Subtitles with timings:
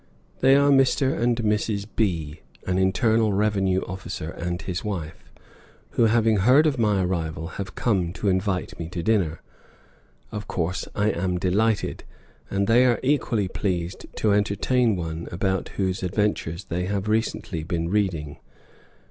[0.39, 1.15] They are Mr.
[1.15, 1.85] and Mrs.
[1.95, 5.31] B, an internal revenue officer and his wife,
[5.91, 9.43] who, having heard of my arrival, have come to invite me to dinner.
[10.31, 12.03] Of course I am delighted,
[12.49, 17.87] and they are equally pleased to entertain one about whose adventures they have recently been
[17.89, 18.39] reading.